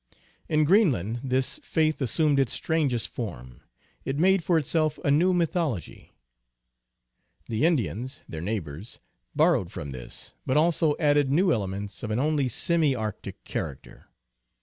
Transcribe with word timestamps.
In 0.49 0.63
Greenland 0.63 1.19
this 1.23 1.59
faith 1.61 2.01
assumed 2.01 2.39
its 2.39 2.53
strangest 2.53 3.07
form; 3.07 3.61
it 4.03 4.17
made 4.17 4.43
for 4.43 4.57
itself 4.57 4.97
a 5.03 5.11
new 5.11 5.31
mythology. 5.31 6.11
The 7.47 7.67
Indians, 7.67 8.21
their 8.27 8.41
neighbors, 8.41 8.97
borrowed 9.35 9.71
from 9.71 9.91
this, 9.91 10.33
but 10.43 10.57
also 10.57 10.95
added 10.97 11.29
new 11.31 11.53
elements 11.53 12.01
of 12.01 12.09
an 12.09 12.17
only 12.17 12.49
semi 12.49 12.95
Arctic 12.95 13.43
character. 13.43 14.07